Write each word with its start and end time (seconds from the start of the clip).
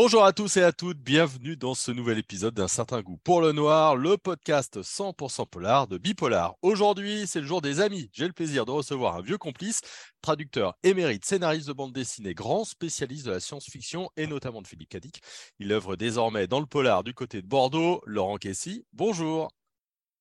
Bonjour 0.00 0.24
à 0.24 0.32
tous 0.32 0.56
et 0.58 0.62
à 0.62 0.70
toutes, 0.70 1.00
bienvenue 1.00 1.56
dans 1.56 1.74
ce 1.74 1.90
nouvel 1.90 2.18
épisode 2.18 2.54
d'un 2.54 2.68
certain 2.68 3.02
goût 3.02 3.16
pour 3.24 3.40
le 3.40 3.50
noir, 3.50 3.96
le 3.96 4.16
podcast 4.16 4.80
100% 4.80 5.48
polar 5.48 5.88
de 5.88 5.98
Bipolar. 5.98 6.54
Aujourd'hui, 6.62 7.26
c'est 7.26 7.40
le 7.40 7.46
jour 7.48 7.60
des 7.60 7.80
amis. 7.80 8.08
J'ai 8.12 8.28
le 8.28 8.32
plaisir 8.32 8.64
de 8.64 8.70
recevoir 8.70 9.16
un 9.16 9.22
vieux 9.22 9.38
complice, 9.38 9.80
traducteur 10.22 10.76
émérite, 10.84 11.24
scénariste 11.24 11.66
de 11.66 11.72
bande 11.72 11.92
dessinée, 11.92 12.32
grand 12.32 12.64
spécialiste 12.64 13.26
de 13.26 13.32
la 13.32 13.40
science-fiction 13.40 14.08
et 14.16 14.28
notamment 14.28 14.62
de 14.62 14.68
Philippe 14.68 14.90
Cadic. 14.90 15.20
Il 15.58 15.72
œuvre 15.72 15.96
désormais 15.96 16.46
dans 16.46 16.60
le 16.60 16.66
polar 16.66 17.02
du 17.02 17.12
côté 17.12 17.42
de 17.42 17.48
Bordeaux. 17.48 18.00
Laurent 18.06 18.36
Kessy, 18.36 18.86
bonjour. 18.92 19.50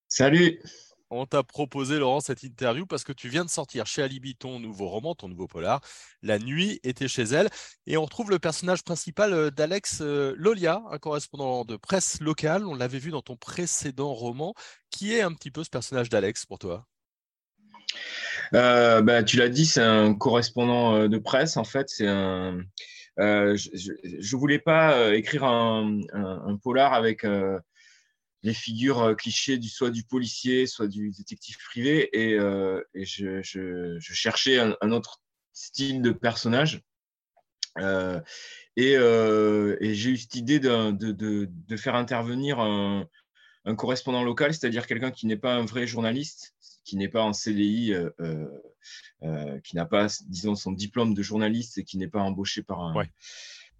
Salut 0.07 0.59
on 1.09 1.25
t'a 1.25 1.43
proposé, 1.43 1.99
Laurent, 1.99 2.19
cette 2.19 2.43
interview 2.43 2.85
parce 2.85 3.03
que 3.03 3.13
tu 3.13 3.29
viens 3.29 3.45
de 3.45 3.49
sortir 3.49 3.85
chez 3.85 4.01
Alibi 4.03 4.35
ton 4.35 4.59
nouveau 4.59 4.87
roman, 4.87 5.15
ton 5.15 5.27
nouveau 5.27 5.47
polar. 5.47 5.81
La 6.21 6.39
nuit 6.39 6.79
était 6.83 7.07
chez 7.07 7.23
elle. 7.23 7.49
Et 7.85 7.97
on 7.97 8.03
retrouve 8.03 8.29
le 8.29 8.39
personnage 8.39 8.83
principal 8.83 9.33
euh, 9.33 9.49
d'Alex 9.49 9.99
euh, 10.01 10.33
Lolia, 10.37 10.81
un 10.91 10.97
correspondant 10.97 11.65
de 11.65 11.77
presse 11.77 12.19
locale. 12.19 12.65
On 12.65 12.75
l'avait 12.75 12.99
vu 12.99 13.11
dans 13.11 13.21
ton 13.21 13.37
précédent 13.37 14.13
roman. 14.13 14.53
Qui 14.89 15.13
est 15.13 15.21
un 15.21 15.33
petit 15.33 15.51
peu 15.51 15.63
ce 15.63 15.69
personnage 15.69 16.09
d'Alex 16.09 16.45
pour 16.45 16.59
toi? 16.59 16.85
Euh, 18.53 19.01
bah, 19.01 19.23
Tu 19.23 19.37
l'as 19.37 19.49
dit, 19.49 19.65
c'est 19.65 19.81
un 19.81 20.13
correspondant 20.13 21.07
de 21.07 21.17
presse. 21.17 21.57
En 21.57 21.63
fait, 21.63 21.89
c'est 21.89 22.07
un. 22.07 22.59
je 23.17 23.53
ne 23.53 24.37
voulais 24.37 24.59
pas 24.59 25.13
écrire 25.13 25.43
un, 25.43 26.01
polar 26.61 26.93
avec 26.93 27.25
les 28.43 28.53
figures 28.53 29.01
euh, 29.01 29.15
clichés 29.15 29.57
du 29.57 29.69
soit 29.69 29.89
du 29.89 30.03
policier, 30.03 30.67
soit 30.67 30.87
du 30.87 31.11
détective 31.11 31.57
privé, 31.57 32.09
et, 32.17 32.33
euh, 32.33 32.81
je, 32.93 33.97
cherchais 33.99 34.59
un, 34.59 34.91
autre 34.91 35.21
style 35.53 36.01
de 36.01 36.11
personnage. 36.11 36.81
Euh, 37.79 38.19
et, 38.75 38.93
j'ai 39.93 40.11
eu 40.11 40.17
cette 40.17 40.35
idée 40.35 40.59
de, 40.59 41.77
faire 41.77 41.95
intervenir 41.95 42.59
un, 42.59 43.07
correspondant 43.75 44.23
local, 44.23 44.53
c'est-à-dire 44.53 44.87
quelqu'un 44.87 45.11
qui 45.11 45.27
n'est 45.27 45.37
pas 45.37 45.55
un 45.55 45.65
vrai 45.65 45.87
journaliste, 45.87 46.55
qui 46.85 46.95
n'est 46.95 47.09
pas 47.09 47.23
en 47.23 47.33
CDI, 47.33 47.93
qui 49.63 49.75
n'a 49.75 49.85
pas, 49.85 50.07
disons, 50.27 50.55
son 50.55 50.71
diplôme 50.71 51.13
de 51.13 51.21
journaliste 51.21 51.77
et 51.77 51.83
qui 51.83 51.97
n'est 51.97 52.07
pas 52.07 52.21
embauché 52.21 52.63
par 52.63 52.81
un, 52.81 52.93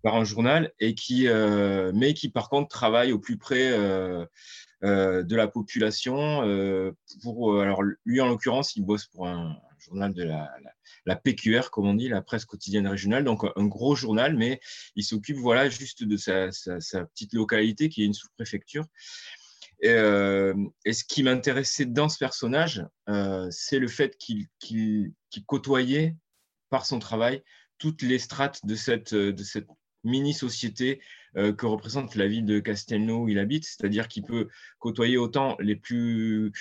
par 0.02 0.16
un 0.16 0.24
journal 0.24 0.72
et 0.80 0.96
qui, 0.96 1.28
euh, 1.28 1.92
mais 1.94 2.14
qui 2.14 2.30
par 2.30 2.50
contre 2.50 2.70
travaille 2.70 3.12
au 3.12 3.20
plus 3.20 3.38
près 3.38 3.72
euh, 3.72 4.26
euh, 4.84 5.24
de 5.24 5.36
la 5.36 5.48
population. 5.48 6.42
pour, 7.24 7.60
alors 7.60 7.82
lui 8.06 8.22
en 8.22 8.28
l'occurrence, 8.28 8.76
il 8.76 8.84
bosse 8.84 9.06
pour 9.08 9.28
un, 9.28 9.58
journal 9.80 10.14
de 10.14 10.24
la, 10.24 10.50
la, 11.06 11.16
PQR, 11.16 11.70
comme 11.72 11.88
on 11.88 11.94
dit, 11.94 12.10
la 12.10 12.22
presse 12.22 12.46
quotidienne 12.46 12.88
régionale, 12.88 13.24
donc 13.24 13.46
un 13.56 13.66
gros 13.66 13.96
journal, 13.96 14.36
mais 14.36 14.60
il 14.96 15.04
s'occupe 15.04 15.38
voilà 15.38 15.70
juste 15.70 16.04
de 16.04 16.18
sa, 16.18 16.52
sa, 16.52 17.06
petite 17.06 17.34
localité 17.34 17.88
qui 17.88 18.02
est 18.02 18.06
une 18.06 18.14
sous-préfecture. 18.14 18.86
Et, 19.82 19.94
ce 19.94 21.04
qui 21.08 21.24
m'intéressait 21.24 21.86
dans 21.86 22.10
ce 22.10 22.18
personnage, 22.18 22.86
c'est 23.52 23.80
le 23.80 23.88
fait 23.88 24.18
qu'il 24.18 25.14
côtoyait 25.46 26.16
par 26.70 26.86
son 26.86 27.00
travail 27.00 27.44
toutes 27.78 28.02
les 28.02 28.20
strates 28.20 28.66
de 28.66 28.76
cette, 28.76 29.14
de 29.14 29.44
cette 29.44 29.68
mini-société 30.08 31.02
euh, 31.38 31.54
que 31.54 31.68
représente 31.68 32.16
la 32.16 32.28
ville 32.28 32.46
de 32.46 32.60
Castelnau 32.60 33.24
où 33.24 33.30
il 33.30 33.38
habite, 33.38 33.66
c'est-à-dire 33.66 34.08
qu'il 34.08 34.24
peut 34.24 34.48
côtoyer 34.80 35.18
autant 35.18 35.56
les 35.60 35.76
plus 35.76 36.52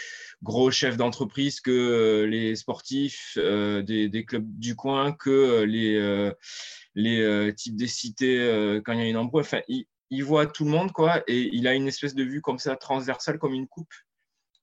gros 0.42 0.70
chefs 0.70 0.98
d'entreprise 0.98 1.60
que 1.60 1.70
euh, 1.70 2.26
les 2.26 2.56
sportifs 2.56 3.38
euh, 3.38 3.80
des, 3.82 4.24
clubs 4.26 4.46
du 4.58 4.76
coin, 4.76 5.12
que 5.12 5.62
les, 5.62 7.52
types 7.54 7.76
des 7.76 7.86
cités 7.86 8.80
quand 8.84 8.92
il 8.92 8.98
y 8.98 9.02
a 9.02 9.08
une 9.08 9.16
embrouille. 9.16 9.42
Enfin, 9.42 9.60
il, 9.68 10.24
voit 10.24 10.46
tout 10.46 10.64
le 10.64 10.70
monde, 10.70 10.92
quoi, 10.92 11.22
et 11.26 11.48
il 11.52 11.66
a 11.66 11.74
une 11.74 11.88
espèce 11.88 12.14
de 12.14 12.24
vue 12.24 12.42
comme 12.42 12.58
ça, 12.58 12.76
transversale, 12.76 13.38
comme 13.38 13.54
une 13.54 13.68
coupe 13.68 13.94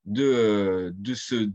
de, 0.04 0.94
ce... 1.14 1.48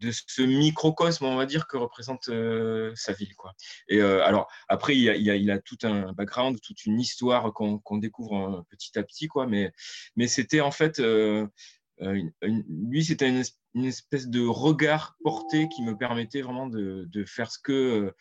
de 0.00 0.10
ce 0.10 0.42
microcosme, 0.42 1.24
on 1.24 1.36
va 1.36 1.46
dire, 1.46 1.66
que 1.66 1.76
représente 1.76 2.28
euh, 2.28 2.92
sa 2.94 3.12
ville. 3.12 3.34
Quoi. 3.36 3.54
Et 3.88 4.00
euh, 4.00 4.24
alors, 4.24 4.48
après, 4.68 4.96
il 4.96 5.08
a, 5.08 5.36
il, 5.36 5.50
a, 5.50 5.58
tout 5.58 5.78
un 5.82 6.12
background, 6.12 6.60
toute 6.60 6.86
une 6.86 7.00
histoire 7.00 7.52
qu'on 7.52 7.96
découvre 7.98 8.58
euh, 8.58 8.62
petit 8.70 8.98
à 8.98 9.02
petit, 9.02 9.28
quoi. 9.28 9.46
Mais, 9.46 9.72
mais 10.16 10.28
c'était 10.28 10.60
en 10.60 10.70
fait, 10.70 11.00
lui, 12.00 13.04
c'était 13.04 13.28
une, 13.28 13.84
espèce 13.84 14.28
de 14.28 14.44
regard 14.44 15.16
porté 15.22 15.68
qui 15.68 15.82
me 15.82 15.96
permettait 15.96 16.42
vraiment 16.42 16.66
de, 16.66 17.04
de 17.08 17.24
faire 17.24 17.50
ce 17.50 17.58
que, 17.58 18.14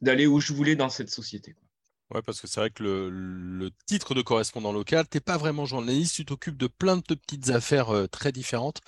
d'aller 0.00 0.26
où 0.26 0.40
je 0.40 0.52
voulais 0.52 0.76
dans 0.76 0.88
cette 0.88 1.10
société. 1.10 1.52
Quoi. 1.52 1.67
Ouais, 2.14 2.22
parce 2.22 2.40
que 2.40 2.46
c'est 2.46 2.58
vrai 2.60 2.70
que 2.70 2.82
le, 2.82 3.70
titre 3.84 4.14
de 4.14 4.22
correspondant 4.22 4.72
local, 4.72 5.06
tu 5.10 5.18
n'es 5.18 5.20
pas 5.20 5.36
vraiment 5.36 5.66
journaliste, 5.66 6.14
tu 6.14 6.24
t'occupes 6.24 6.56
de 6.56 6.66
plein 6.66 6.96
de 6.96 7.02
petites 7.02 7.50
affaires 7.50 7.90
euh, 7.90 8.06
très 8.06 8.32
différentes. 8.32 8.80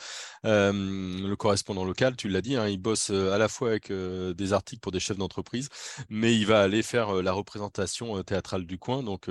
Euh, 0.47 0.73
le 0.73 1.35
correspondant 1.37 1.85
local, 1.85 2.17
tu 2.17 2.31
l'as 2.31 2.41
dit, 2.41 2.57
hein, 2.57 2.67
il 2.67 2.79
bosse 2.79 3.11
euh, 3.11 3.33
à 3.33 3.37
la 3.37 3.49
fois 3.49 3.69
avec 3.71 3.93
des 3.93 4.53
articles 4.55 4.81
pour 4.81 4.91
des 4.93 5.01
chefs 5.01 5.19
d'entreprise, 5.19 5.69
mais 6.09 6.35
il 6.35 6.47
va 6.47 6.63
aller 6.63 6.83
faire 6.83 7.13
la 7.23 7.33
représentation 7.33 8.23
théâtrale 8.23 8.65
du 8.67 8.79
coin. 8.79 9.03
Donc 9.03 9.27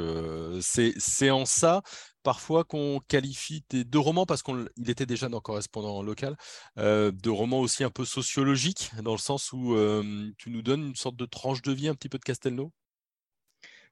c'est 0.61 1.29
en 1.31 1.45
ça 1.45 1.81
parfois 2.21 2.63
qu'on 2.65 2.99
qualifie 3.07 3.63
tes 3.63 3.83
deux 3.85 3.97
romans, 3.99 4.25
parce 4.27 4.43
qu'il 4.43 4.69
était 4.87 5.05
déjà 5.07 5.29
dans 5.29 5.39
correspondant 5.41 6.03
local, 6.03 6.35
de 6.77 7.29
romans 7.29 7.59
aussi 7.59 7.83
un 7.83 7.89
peu 7.89 8.05
sociologiques, 8.05 8.91
dans 9.03 9.13
le 9.13 9.17
sens 9.17 9.51
où 9.53 9.75
tu 10.37 10.49
nous 10.51 10.61
donnes 10.61 10.87
une 10.89 10.95
sorte 10.95 11.15
de 11.15 11.25
tranche 11.25 11.61
de 11.63 11.71
vie 11.71 11.87
un 11.87 11.95
petit 11.95 12.09
peu 12.09 12.17
de 12.19 12.23
Castelnau? 12.23 12.71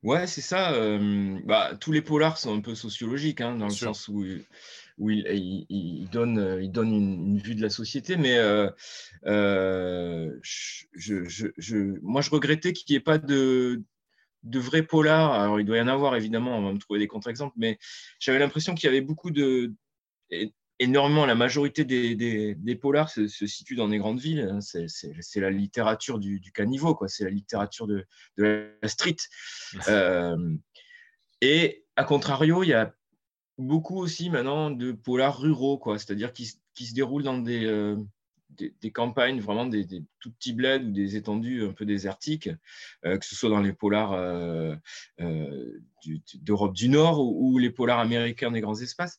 Ouais, 0.03 0.27
c'est 0.27 0.41
ça. 0.41 0.73
bah, 1.45 1.75
tous 1.79 1.91
les 1.91 2.01
polars 2.01 2.37
sont 2.37 2.55
un 2.55 2.61
peu 2.61 2.75
sociologiques, 2.75 3.41
hein, 3.41 3.55
dans 3.55 3.65
le 3.65 3.71
sens 3.71 4.07
où, 4.07 4.23
où 4.97 5.09
ils, 5.09 5.65
il, 5.69 6.07
donnent, 6.09 6.39
une, 6.39 7.39
vue 7.39 7.55
de 7.55 7.61
la 7.61 7.69
société. 7.69 8.15
Mais 8.15 8.37
je, 10.43 11.99
moi, 12.01 12.21
je 12.21 12.29
regrettais 12.29 12.73
qu'il 12.73 12.93
n'y 12.93 12.97
ait 12.97 13.01
pas 13.03 13.17
de, 13.17 13.83
de 14.43 14.59
vrais 14.59 14.83
polars. 14.83 15.33
Alors, 15.33 15.59
il 15.59 15.65
doit 15.65 15.77
y 15.77 15.81
en 15.81 15.87
avoir, 15.87 16.15
évidemment, 16.15 16.57
on 16.57 16.63
va 16.63 16.73
me 16.73 16.79
trouver 16.79 16.99
des 16.99 17.07
contre-exemples, 17.07 17.55
mais 17.57 17.77
j'avais 18.19 18.39
l'impression 18.39 18.75
qu'il 18.75 18.85
y 18.87 18.89
avait 18.89 19.01
beaucoup 19.01 19.31
de 19.31 19.73
énormément. 20.79 21.25
La 21.25 21.35
majorité 21.35 21.85
des, 21.85 22.15
des, 22.55 22.75
polars 22.75 23.09
se, 23.09 23.27
se, 23.27 23.47
situent 23.47 23.75
dans 23.75 23.89
des 23.89 23.97
grandes 23.97 24.19
villes. 24.19 24.41
Hein. 24.41 24.59
C'est 24.61 25.39
la 25.39 25.49
littérature 25.49 26.19
du, 26.19 26.39
du 26.39 26.51
caniveau, 26.51 26.95
quoi. 26.95 27.07
C'est 27.07 27.23
la 27.23 27.29
littérature 27.29 27.87
de, 27.87 28.05
de, 28.37 28.71
la 28.81 28.87
street. 28.87 29.17
Euh, 29.87 30.55
et 31.41 31.85
à 31.95 32.03
contrario, 32.03 32.63
il 32.63 32.69
y 32.69 32.73
a 32.73 32.93
beaucoup 33.57 33.97
aussi 33.97 34.29
maintenant 34.29 34.69
de 34.69 34.91
polars 34.91 35.39
ruraux, 35.39 35.77
quoi. 35.77 35.97
C'est-à-dire 35.97 36.33
qui, 36.33 36.51
qui, 36.73 36.85
se 36.85 36.93
déroulent 36.93 37.23
dans 37.23 37.39
des, 37.39 37.65
euh, 37.65 37.95
des, 38.51 38.91
campagnes, 38.91 39.39
vraiment 39.39 39.65
des, 39.65 39.83
des, 39.83 40.03
tout 40.19 40.31
petits 40.31 40.53
bleds 40.53 40.85
ou 40.85 40.91
des 40.91 41.15
étendues 41.15 41.65
un 41.65 41.73
peu 41.73 41.85
désertiques, 41.85 42.49
euh, 43.05 43.17
que 43.17 43.25
ce 43.25 43.35
soit 43.35 43.49
dans 43.49 43.61
les 43.61 43.73
polars 43.73 44.11
d'Europe 45.17 46.73
du, 46.73 46.89
Nord 46.89 47.19
ou, 47.19 47.53
ou, 47.53 47.57
les 47.57 47.71
polars 47.71 47.99
américains 47.99 48.51
des 48.51 48.61
grands 48.61 48.79
espaces 48.79 49.17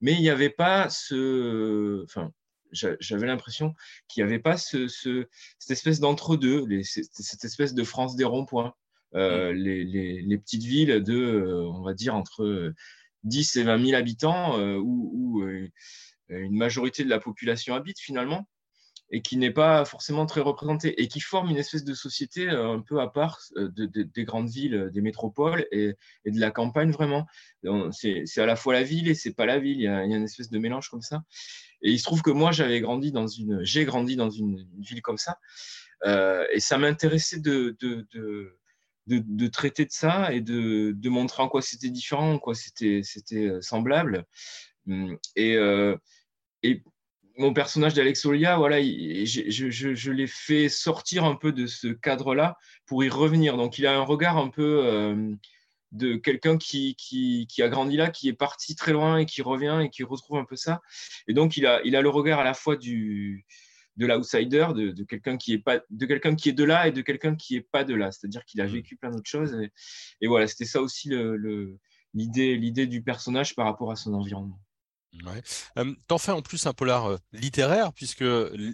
mais 0.00 0.14
il 0.14 0.20
n'y 0.20 0.30
avait 0.30 0.50
pas 0.50 0.88
ce. 0.90 2.02
Enfin, 2.04 2.32
j'avais 2.72 3.26
l'impression 3.26 3.74
qu'il 4.08 4.22
n'y 4.22 4.30
avait 4.30 4.38
pas 4.38 4.56
ce, 4.56 4.86
cette 4.88 5.70
espèce 5.70 6.00
d'entre-deux, 6.00 6.66
cette 6.82 7.44
espèce 7.44 7.74
de 7.74 7.84
France 7.84 8.16
des 8.16 8.24
ronds-points. 8.24 8.74
Euh, 9.14 9.52
mm. 9.52 9.56
les, 9.56 10.22
les, 10.22 10.38
petites 10.38 10.64
villes 10.64 11.02
de, 11.02 11.16
euh, 11.16 11.66
on 11.70 11.82
va 11.82 11.94
dire, 11.94 12.14
entre 12.14 12.74
10 13.24 13.56
et 13.56 13.62
20 13.62 13.86
000 13.86 13.98
habitants, 13.98 14.58
euh, 14.58 14.76
où, 14.76 15.42
une 16.28 16.56
majorité 16.56 17.04
de 17.04 17.08
la 17.08 17.18
population 17.18 17.74
habite 17.74 17.98
finalement 17.98 18.46
et 19.10 19.22
qui 19.22 19.36
n'est 19.36 19.52
pas 19.52 19.84
forcément 19.84 20.26
très 20.26 20.40
représenté 20.40 21.00
et 21.00 21.08
qui 21.08 21.20
forme 21.20 21.48
une 21.50 21.56
espèce 21.56 21.84
de 21.84 21.94
société 21.94 22.48
euh, 22.48 22.74
un 22.74 22.80
peu 22.80 23.00
à 23.00 23.08
part 23.08 23.40
euh, 23.56 23.70
des 23.74 24.24
grandes 24.24 24.48
villes, 24.48 24.74
euh, 24.74 24.90
des 24.90 25.00
métropoles 25.00 25.66
et, 25.72 25.94
de 26.26 26.40
la 26.40 26.50
campagne 26.50 26.90
vraiment. 26.90 27.26
C'est 27.92 28.38
à 28.38 28.46
la 28.46 28.56
fois 28.56 28.74
la 28.74 28.82
ville 28.82 29.08
et 29.08 29.14
c'est 29.14 29.32
pas 29.32 29.46
la 29.46 29.58
ville. 29.58 29.78
Il 29.78 29.84
y, 29.84 29.88
a, 29.88 30.04
une 30.04 30.24
espèce 30.24 30.50
de 30.50 30.58
mélange 30.58 30.90
comme 30.90 31.02
ça. 31.02 31.22
Et 31.80 31.90
il 31.90 31.98
se 31.98 32.04
trouve 32.04 32.22
que 32.22 32.30
moi 32.30 32.52
j'avais 32.52 32.80
grandi 32.80 33.12
dans 33.12 33.26
une, 33.26 33.64
j'ai 33.64 33.84
grandi 33.84 34.16
dans 34.16 34.30
une, 34.30 34.66
ville 34.78 35.00
comme 35.00 35.18
ça 35.18 35.38
et 36.04 36.60
ça 36.60 36.78
m'intéressait 36.78 37.40
de, 37.40 37.76
de, 37.80 38.06
de 39.06 39.46
traiter 39.46 39.84
de 39.84 39.90
ça 39.90 40.32
et 40.32 40.40
de, 40.40 40.92
de 40.92 41.08
montrer 41.08 41.42
en 41.42 41.48
quoi 41.48 41.62
c'était 41.62 41.90
différent, 41.90 42.34
en 42.34 42.38
quoi 42.38 42.54
c'était 42.54 43.02
semblable. 43.60 44.24
Hum, 44.88 45.18
et, 45.36 45.56
et 46.62 46.82
mon 47.38 47.52
personnage 47.52 47.94
d'Alex 47.94 48.26
Olia, 48.26 48.56
voilà, 48.56 48.80
je, 48.82 50.10
l'ai 50.10 50.26
fait 50.26 50.68
sortir 50.68 51.24
un 51.24 51.36
peu 51.36 51.52
de 51.52 51.66
ce 51.66 51.86
cadre-là 51.86 52.56
pour 52.84 53.04
y 53.04 53.08
revenir. 53.08 53.56
Donc, 53.56 53.78
il 53.78 53.86
a 53.86 53.96
un 53.96 54.02
regard 54.02 54.36
un 54.36 54.48
peu 54.48 54.84
euh, 54.84 55.32
de 55.92 56.16
quelqu'un 56.16 56.58
qui, 56.58 56.96
qui, 56.96 57.62
a 57.62 57.68
grandi 57.68 57.96
là, 57.96 58.10
qui 58.10 58.28
est 58.28 58.32
parti 58.34 58.74
très 58.74 58.92
loin 58.92 59.18
et 59.18 59.26
qui 59.26 59.40
revient 59.42 59.80
et 59.84 59.88
qui 59.88 60.02
retrouve 60.02 60.38
un 60.38 60.44
peu 60.44 60.56
ça. 60.56 60.82
Et 61.28 61.32
donc, 61.32 61.56
il 61.56 61.66
a, 61.66 61.80
il 61.84 61.94
a 61.94 62.02
le 62.02 62.08
regard 62.08 62.40
à 62.40 62.44
la 62.44 62.54
fois 62.54 62.76
du, 62.76 63.46
de 63.96 64.06
l'outsider, 64.06 64.66
de, 64.74 65.04
quelqu'un 65.04 65.36
qui 65.36 65.52
est 65.52 65.58
pas, 65.58 65.80
de 65.90 66.06
quelqu'un 66.06 66.34
qui 66.34 66.48
est 66.48 66.52
de 66.52 66.64
là 66.64 66.88
et 66.88 66.92
de 66.92 67.02
quelqu'un 67.02 67.36
qui 67.36 67.54
est 67.54 67.60
pas 67.70 67.84
de 67.84 67.94
là. 67.94 68.10
C'est-à-dire 68.10 68.44
qu'il 68.44 68.60
a 68.60 68.64
mmh. 68.64 68.72
vécu 68.72 68.96
plein 68.96 69.10
d'autres 69.10 69.30
choses. 69.30 69.56
Et, 70.20 70.26
voilà, 70.26 70.48
c'était 70.48 70.64
ça 70.64 70.82
aussi 70.82 71.10
l'idée, 72.14 72.56
l'idée 72.56 72.88
du 72.88 73.00
personnage 73.00 73.54
par 73.54 73.66
rapport 73.66 73.92
à 73.92 73.96
son 73.96 74.12
environnement. 74.14 74.58
T'en 76.06 76.18
fais 76.18 76.32
en 76.32 76.42
plus 76.42 76.66
un 76.66 76.72
polar 76.72 77.18
littéraire, 77.32 77.92
puisque 77.92 78.24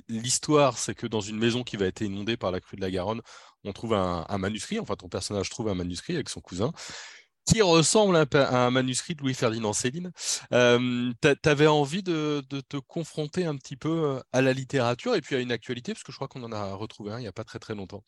l'histoire, 0.08 0.78
c'est 0.78 0.94
que 0.94 1.06
dans 1.06 1.20
une 1.20 1.38
maison 1.38 1.62
qui 1.62 1.76
va 1.76 1.86
être 1.86 2.00
inondée 2.02 2.36
par 2.36 2.50
la 2.50 2.60
crue 2.60 2.76
de 2.76 2.82
la 2.82 2.90
Garonne, 2.90 3.22
on 3.64 3.72
trouve 3.72 3.94
un, 3.94 4.38
manuscrit, 4.38 4.78
enfin 4.78 4.96
ton 4.96 5.08
personnage 5.08 5.48
trouve 5.48 5.69
un 5.69 5.75
manuscrit 5.75 6.14
avec 6.14 6.28
son 6.28 6.40
cousin, 6.40 6.72
qui 7.46 7.62
ressemble 7.62 8.16
à 8.16 8.66
un 8.66 8.70
manuscrit 8.70 9.14
de 9.14 9.22
Louis-Ferdinand 9.22 9.72
Céline. 9.72 10.12
Euh, 10.52 11.12
tu 11.20 11.48
avais 11.48 11.66
envie 11.66 12.02
de, 12.02 12.42
te 12.69 12.76
confronter 12.76 13.44
un 13.44 13.56
petit 13.56 13.76
peu 13.76 14.20
à 14.32 14.40
la 14.40 14.52
littérature 14.52 15.14
et 15.14 15.20
puis 15.20 15.37
à 15.37 15.40
une 15.40 15.52
actualité, 15.52 15.92
parce 15.92 16.04
que 16.04 16.12
je 16.12 16.16
crois 16.16 16.28
qu'on 16.28 16.42
en 16.42 16.52
a 16.52 16.75
retrouvé 16.75 17.12
un 17.12 17.19
il 17.19 17.22
n'y 17.22 17.28
a 17.28 17.32
pas 17.32 17.44
très 17.44 17.58
très 17.58 17.75
longtemps. 17.75 18.02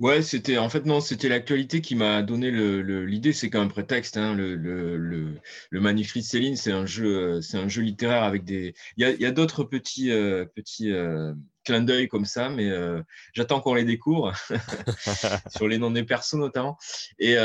Ouais, 0.00 0.22
c'était 0.22 0.56
en 0.56 0.70
fait 0.70 0.86
non, 0.86 1.02
c'était 1.02 1.28
l'actualité 1.28 1.82
qui 1.82 1.94
m'a 1.94 2.22
donné 2.22 2.50
l'idée. 2.50 3.34
c'est 3.34 3.50
qu'un 3.50 3.68
prétexte. 3.68 4.16
Hein, 4.16 4.34
le, 4.34 5.34
manuscrit 5.72 6.20
de 6.20 6.24
Céline, 6.24 6.56
c'est 6.56 6.72
un 6.72 6.86
jeu, 6.86 7.42
c'est 7.42 7.58
un 7.58 7.68
jeu 7.68 7.82
littéraire 7.82 8.22
avec 8.22 8.44
des. 8.44 8.74
Il 8.96 9.06
y 9.20 9.26
a, 9.26 9.30
d'autres 9.30 9.62
petits 9.62 10.10
euh, 10.10 10.46
petits 10.46 10.90
euh, 10.90 11.34
clins 11.64 11.82
d'œil 11.82 12.08
comme 12.08 12.24
ça, 12.24 12.48
mais 12.48 12.70
euh, 12.70 13.02
j'attends 13.34 13.60
qu'on 13.60 13.74
les 13.74 13.84
découvre 13.84 14.32
sur 15.54 15.68
les 15.68 15.76
noms 15.76 15.90
des 15.90 16.04
persos 16.04 16.38
notamment. 16.38 16.78
Et 17.18 17.36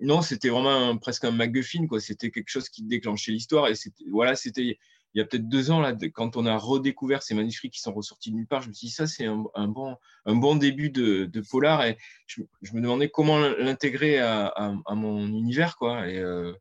non, 0.00 0.22
c'était 0.22 0.48
vraiment 0.48 0.96
presque 0.96 1.24
un 1.24 1.32
MacGuffin. 1.32 1.86
C'était 1.98 2.30
quelque 2.30 2.48
chose 2.48 2.70
qui 2.70 2.82
déclenchait 2.82 3.32
l'histoire 3.32 3.68
et 3.68 3.74
voilà, 4.10 4.36
c'était 4.36 4.78
il 5.14 5.18
y 5.18 5.20
a 5.20 5.24
peut-être 5.24 5.48
deux 5.48 5.70
ans, 5.70 5.80
là, 5.80 5.94
quand 6.12 6.36
on 6.36 6.46
a 6.46 6.56
redécouvert 6.56 7.22
ces 7.22 7.34
manuscrits 7.34 7.70
qui 7.70 7.80
sont 7.80 7.92
ressortis 7.92 8.30
de 8.30 8.36
nulle 8.36 8.46
part, 8.46 8.62
je 8.62 8.68
me 8.68 8.72
suis 8.72 8.88
dit, 8.88 8.92
ça, 8.92 9.06
c'est 9.06 9.26
un, 9.26 9.68
bon, 9.68 9.96
un 10.24 10.34
bon 10.36 10.54
début 10.54 10.90
de, 10.90 11.28
polar. 11.50 11.84
Et 11.84 11.98
je, 12.26 12.42
me 12.72 12.80
demandais 12.80 13.08
comment 13.08 13.38
l'intégrer 13.38 14.18
à, 14.20 14.72
mon 14.90 15.26
univers. 15.26 15.76
Quoi. 15.76 16.02
Euh, 16.06 16.54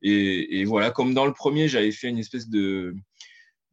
et, 0.00 0.60
et, 0.60 0.64
voilà, 0.64 0.90
comme 0.90 1.12
dans 1.12 1.26
le 1.26 1.32
premier, 1.32 1.68
j'avais 1.68 1.92
fait 1.92 2.08
une 2.08 2.18
espèce 2.18 2.48
de, 2.48 2.94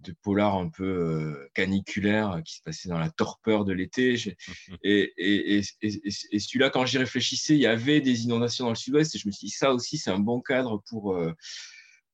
de 0.01 0.13
polar 0.21 0.55
un 0.55 0.69
peu 0.69 0.83
euh, 0.83 1.49
caniculaire 1.53 2.41
qui 2.45 2.55
se 2.55 2.61
passait 2.61 2.89
dans 2.89 2.99
la 2.99 3.09
torpeur 3.09 3.65
de 3.65 3.73
l'été. 3.73 4.15
Et, 4.83 5.13
et, 5.17 5.61
et 5.81 6.39
celui-là, 6.39 6.69
quand 6.69 6.85
j'y 6.85 6.97
réfléchissais, 6.97 7.55
il 7.55 7.59
y 7.59 7.67
avait 7.67 8.01
des 8.01 8.23
inondations 8.23 8.65
dans 8.65 8.71
le 8.71 8.75
sud-ouest. 8.75 9.15
Et 9.15 9.19
je 9.19 9.27
me 9.27 9.31
suis 9.31 9.47
dit, 9.47 9.53
ça 9.53 9.73
aussi, 9.73 9.97
c'est 9.97 10.11
un 10.11 10.19
bon 10.19 10.41
cadre 10.41 10.81
pour, 10.89 11.13
euh, 11.13 11.33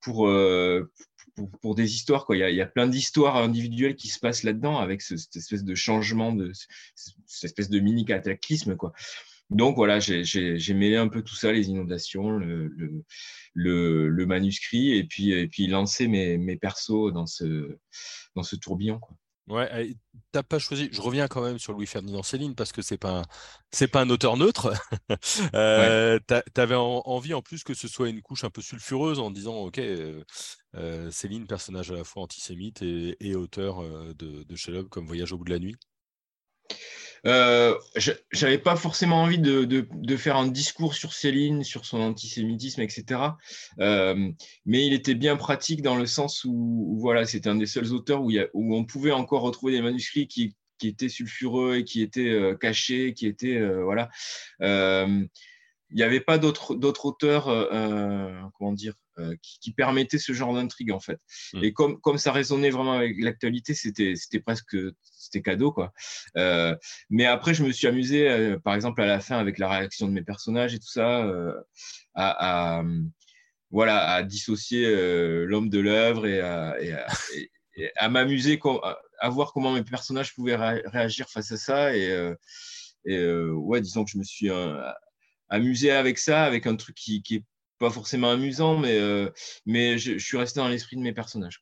pour, 0.01 0.27
pour, 1.61 1.75
des 1.75 1.95
histoires. 1.95 2.25
Quoi. 2.25 2.37
Il, 2.37 2.55
y 2.55 2.61
a, 2.61 2.65
plein 2.65 2.87
d'histoires 2.87 3.37
individuelles 3.37 3.95
qui 3.95 4.07
se 4.07 4.19
passent 4.19 4.43
là-dedans 4.43 4.77
avec 4.77 5.01
cette 5.01 5.35
espèce 5.35 5.63
de 5.63 5.75
changement, 5.75 6.33
de, 6.33 6.51
cette 7.25 7.43
espèce 7.43 7.69
de 7.69 7.79
mini 7.79 8.05
cataclysme. 8.05 8.75
Quoi. 8.75 8.93
Donc 9.49 9.75
voilà, 9.75 9.99
j'ai 9.99 10.73
mêlé 10.73 10.95
un 10.95 11.07
peu 11.07 11.21
tout 11.21 11.35
ça, 11.35 11.51
les 11.51 11.69
inondations, 11.69 12.31
le, 12.31 12.67
le, 13.53 14.09
le, 14.09 14.25
manuscrit, 14.25 14.97
et 14.97 15.03
puis, 15.03 15.31
et 15.31 15.47
puis 15.47 15.67
lancer 15.67 16.07
mes, 16.07 16.37
mes 16.37 16.57
persos 16.57 17.13
dans 17.13 17.27
ce, 17.27 17.77
dans 18.35 18.43
ce 18.43 18.55
tourbillon. 18.55 18.99
Quoi. 18.99 19.15
Ouais, 19.47 19.95
t'as 20.31 20.41
pas 20.41 20.57
choisi. 20.57 20.89
Je 20.91 21.01
reviens 21.01 21.27
quand 21.27 21.43
même 21.43 21.59
sur 21.59 21.73
Louis 21.73 21.85
Ferdinand 21.85 22.23
Céline 22.23 22.55
parce 22.55 22.71
que 22.71 22.81
c'est 22.81 22.97
pas 22.97 23.21
c'est 23.71 23.87
pas 23.87 24.01
un 24.01 24.09
auteur 24.09 24.37
neutre. 24.37 24.73
euh, 25.53 26.19
T'avais 26.53 26.75
envie 26.75 27.35
en 27.35 27.43
plus 27.43 27.63
que 27.63 27.75
ce 27.75 27.87
soit 27.87 28.09
une 28.09 28.23
couche 28.23 28.43
un 28.43 28.49
peu 28.49 28.61
sulfureuse 28.63 29.19
en 29.19 29.29
disant 29.29 29.57
ok 29.57 29.77
euh, 29.77 30.23
euh, 30.75 31.11
Céline 31.11 31.45
personnage 31.45 31.91
à 31.91 31.95
la 31.95 32.03
fois 32.03 32.23
antisémite 32.23 32.81
et, 32.81 33.35
auteur 33.35 33.83
de, 34.15 34.43
de 34.43 34.55
chef 34.55 34.87
comme 34.89 35.05
Voyage 35.05 35.31
au 35.31 35.37
bout 35.37 35.45
de 35.45 35.51
la 35.51 35.59
nuit. 35.59 35.75
Euh, 37.25 37.75
j'avais 38.31 38.57
pas 38.57 38.75
forcément 38.75 39.23
envie 39.23 39.39
de, 39.39 40.15
faire 40.17 40.37
un 40.37 40.47
discours 40.47 40.93
sur 40.93 41.13
Céline, 41.13 41.63
sur 41.63 41.85
son 41.85 41.99
antisémitisme, 41.99 42.81
etc. 42.81 43.21
Euh, 43.79 44.31
mais 44.65 44.85
il 44.85 44.93
était 44.93 45.15
bien 45.15 45.35
pratique 45.35 45.81
dans 45.81 45.95
le 45.95 46.05
sens 46.05 46.43
où, 46.45 46.97
voilà, 46.99 47.25
c'était 47.25 47.49
un 47.49 47.55
des 47.55 47.65
seuls 47.65 47.91
auteurs 47.93 48.21
où, 48.21 48.75
on 48.75 48.85
pouvait 48.85 49.11
encore 49.11 49.41
retrouver 49.41 49.73
des 49.73 49.81
manuscrits 49.81 50.27
qui, 50.27 50.55
qui 50.77 50.87
étaient 50.87 51.09
sulfureux 51.09 51.77
et 51.77 51.83
qui 51.83 52.01
étaient 52.01 52.29
euh, 52.29 52.55
cachés, 52.55 53.13
qui 53.13 53.27
étaient 53.27 53.59
voilà. 53.83 54.09
il 54.61 55.27
n'y 55.91 56.03
avait 56.03 56.21
pas 56.21 56.37
d'autres 56.37 57.05
auteurs, 57.05 57.45
comment 58.57 58.73
dire, 58.73 58.93
qui, 59.41 59.59
qui, 59.59 59.73
permettaient 59.73 60.17
ce 60.17 60.33
genre 60.33 60.53
d'intrigue 60.53 60.91
en 60.91 60.99
fait. 60.99 61.19
Mmh. 61.53 61.63
Et 61.63 61.73
comme, 61.73 61.99
comme 62.01 62.17
ça 62.17 62.31
résonnait 62.31 62.69
vraiment 62.69 62.93
avec 62.93 63.15
l'actualité, 63.19 63.73
c'était 63.73 64.39
presque 64.39 64.75
c'était 65.25 65.41
cadeau 65.41 65.71
quoi. 65.71 65.93
Euh, 66.37 66.75
mais 67.09 67.25
après, 67.25 67.53
je 67.53 67.63
me 67.63 67.71
suis 67.71 67.87
amusé, 67.87 68.29
euh, 68.29 68.59
par 68.59 68.75
exemple 68.75 69.01
à 69.01 69.05
la 69.05 69.19
fin 69.19 69.37
avec 69.37 69.57
la 69.57 69.69
réaction 69.69 70.07
de 70.07 70.13
mes 70.13 70.23
personnages 70.23 70.73
et 70.73 70.79
tout 70.79 70.89
ça, 70.89 71.23
euh, 71.25 71.53
à, 72.13 72.83
voilà, 73.71 74.13
à 74.13 74.23
dissocier 74.23 74.85
l'homme 75.45 75.69
de 75.69 75.79
l'œuvre 75.79 76.27
et 76.27 76.39
à, 76.39 78.09
m'amuser, 78.09 78.59
à, 79.19 79.29
voir 79.29 79.51
comment 79.51 79.73
mes 79.73 79.83
personnages 79.83 80.33
pouvaient 80.33 80.55
réagir 80.55 81.27
face 81.29 81.51
à 81.51 81.57
ça. 81.57 81.95
Et, 81.95 82.09
ouais, 83.05 83.81
disons 83.81 84.05
que 84.05 84.11
je 84.11 84.17
me 84.17 84.23
suis 84.23 84.49
amusé 85.49 85.91
avec 85.91 86.19
ça, 86.19 86.45
avec 86.45 86.67
un 86.67 86.75
truc 86.75 86.95
qui, 86.95 87.21
qui 87.21 87.35
est 87.35 87.43
pas 87.79 87.89
forcément 87.89 88.29
amusant, 88.29 88.77
mais, 88.77 88.99
mais 89.65 89.97
je, 89.97 90.17
suis 90.17 90.37
resté 90.37 90.59
dans 90.59 90.67
l'esprit 90.67 90.95
de 90.95 91.01
mes 91.01 91.13
personnages. 91.13 91.61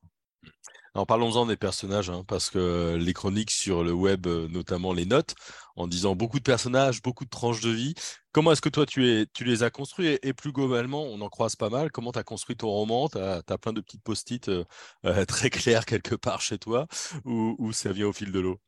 Alors 0.96 1.08
parlons-en 1.08 1.48
des 1.48 1.58
personnages, 1.58 2.12
hein, 2.12 2.24
parce 2.28 2.52
que 2.52 2.96
les 3.00 3.14
chroniques 3.14 3.50
sur 3.50 3.84
le 3.84 3.94
web, 3.94 4.28
euh, 4.28 4.48
notamment 4.48 4.94
les 4.94 5.06
notes, 5.08 5.34
en 5.76 5.88
disant 5.88 6.16
beaucoup 6.16 6.38
de 6.38 6.44
personnages, 6.44 7.02
beaucoup 7.02 7.26
de 7.26 7.32
tranches 7.32 7.62
de 7.62 7.72
vie. 7.72 7.96
Comment 8.32 8.52
est-ce 8.52 8.62
que 8.62 8.70
toi 8.70 8.86
tu, 8.86 9.10
es, 9.10 9.26
tu 9.34 9.44
les 9.44 9.64
as 9.64 9.72
construits? 9.72 10.20
Et, 10.22 10.34
plus 10.34 10.52
globalement, 10.52 11.02
on 11.04 11.20
en 11.22 11.30
croise 11.30 11.56
pas 11.56 11.70
mal. 11.70 11.92
Comment 11.92 12.12
tu 12.12 12.20
as 12.20 12.24
construit 12.24 12.56
ton 12.56 12.70
roman? 12.70 13.10
Tu 13.10 13.18
as, 13.18 13.42
plein 13.58 13.74
de 13.74 13.82
petites 13.82 14.04
post-it 14.04 14.50
euh, 14.50 14.66
euh, 15.06 15.26
très 15.26 15.50
claires 15.50 15.86
quelque 15.86 16.14
part 16.14 16.42
chez 16.42 16.60
toi 16.60 16.88
ou, 17.26 17.72
ça 17.74 17.92
vient 17.92 18.08
au 18.08 18.14
fil 18.14 18.32
de 18.32 18.40
l'eau? 18.40 18.60